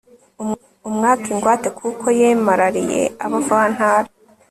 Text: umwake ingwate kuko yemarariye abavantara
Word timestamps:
umwake 0.87 1.27
ingwate 1.33 1.67
kuko 1.79 2.05
yemarariye 2.19 3.01
abavantara 3.25 4.07